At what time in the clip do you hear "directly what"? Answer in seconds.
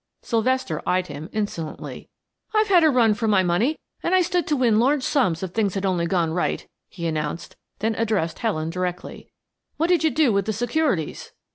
8.71-9.89